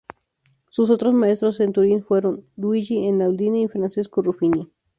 [0.71, 4.67] Sus otros maestros en Turín fueron Luigi Einaudi y Francesco Ruffini.